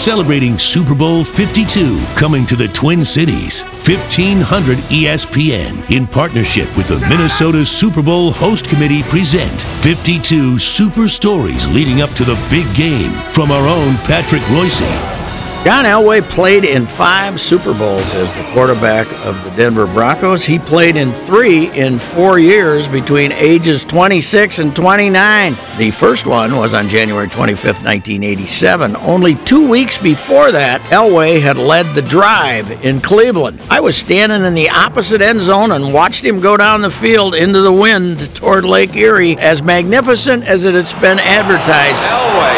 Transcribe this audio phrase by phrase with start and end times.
[0.00, 3.60] celebrating Super Bowl 52 coming to the Twin Cities.
[3.60, 11.68] 1500 ESPN in partnership with the Minnesota Super Bowl Host Committee present 52 super stories
[11.68, 15.19] leading up to the big game from our own Patrick Reusse.
[15.62, 20.42] John Elway played in five Super Bowls as the quarterback of the Denver Broncos.
[20.42, 25.52] He played in three in four years between ages 26 and 29.
[25.76, 28.96] The first one was on January 25th, 1987.
[28.96, 33.60] Only two weeks before that, Elway had led the drive in Cleveland.
[33.68, 37.34] I was standing in the opposite end zone and watched him go down the field
[37.34, 42.02] into the wind toward Lake Erie, as magnificent as it has been advertised.
[42.02, 42.49] Elway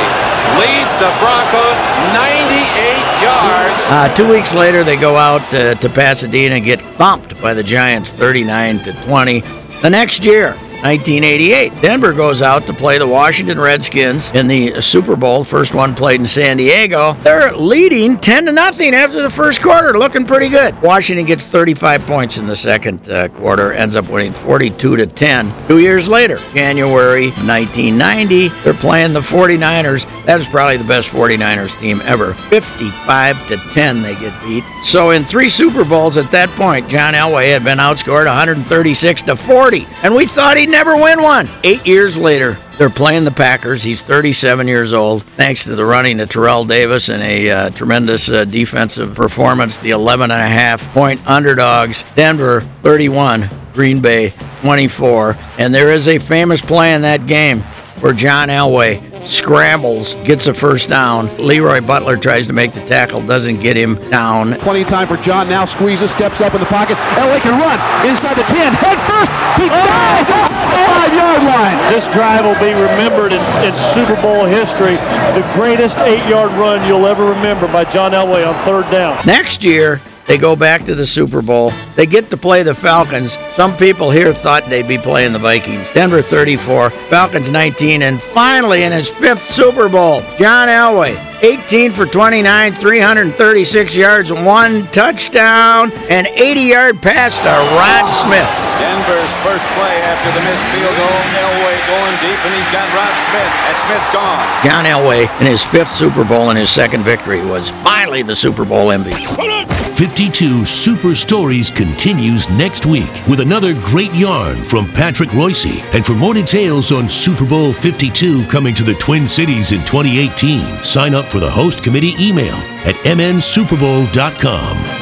[0.58, 1.78] leads the Broncos
[2.12, 3.80] 98 yards.
[3.88, 7.62] Uh, two weeks later, they go out uh, to Pasadena and get thumped by the
[7.62, 9.40] Giants 39 to 20.
[9.82, 11.80] The next year, 1988.
[11.80, 16.20] Denver goes out to play the Washington Redskins in the Super Bowl, first one played
[16.20, 17.12] in San Diego.
[17.22, 20.80] They're leading 10 to nothing after the first quarter, looking pretty good.
[20.82, 25.68] Washington gets 35 points in the second uh, quarter, ends up winning 42 to 10.
[25.68, 30.04] Two years later, January 1990, they're playing the 49ers.
[30.24, 32.34] That is probably the best 49ers team ever.
[32.34, 34.64] 55 to 10 they get beat.
[34.84, 39.36] So in three Super Bowls at that point, John Elway had been outscored 136 to
[39.36, 41.48] 40, and we thought he'd never win one.
[41.64, 43.82] Eight years later, they're playing the Packers.
[43.82, 48.28] He's 37 years old, thanks to the running of Terrell Davis and a uh, tremendous
[48.28, 49.76] uh, defensive performance.
[49.76, 52.04] The 11 and a half point underdogs.
[52.14, 57.60] Denver 31, Green Bay 24, and there is a famous play in that game
[58.00, 61.34] where John Elway scrambles, gets a first down.
[61.38, 64.54] Leroy Butler tries to make the tackle, doesn't get him down.
[64.58, 65.64] Plenty of time for John now.
[65.64, 66.96] Squeezes, steps up in the pocket.
[67.16, 67.78] Elway can run
[68.08, 68.72] inside the 10.
[68.74, 69.30] Head first.
[69.60, 69.86] He oh!
[69.86, 71.92] dives off the five yard line.
[71.92, 74.96] This drive will be remembered in, in Super Bowl history.
[75.34, 79.18] The greatest eight yard run you'll ever remember by John Elway on third down.
[79.26, 80.00] Next year,
[80.32, 81.74] they go back to the Super Bowl.
[81.94, 83.36] They get to play the Falcons.
[83.54, 85.86] Some people here thought they'd be playing the Vikings.
[85.92, 92.06] Denver 34, Falcons 19, and finally in his fifth Super Bowl, John Elway, 18 for
[92.06, 98.46] 29, 336 yards, one touchdown, and 80 yard pass to Rod Smith.
[98.78, 101.18] Denver's first play after the missed field goal.
[101.42, 104.46] Elway going deep, and he's got Rod Smith, and Smith's gone.
[104.62, 108.64] John Elway, in his fifth Super Bowl and his second victory, was finally the Super
[108.64, 109.82] Bowl MVP.
[109.96, 115.82] 52 Super Stories continues next week with another great yarn from Patrick Reusse.
[115.94, 120.82] And for more details on Super Bowl 52 coming to the Twin Cities in 2018,
[120.82, 125.01] sign up for the host committee email at mnsuperbowl.com.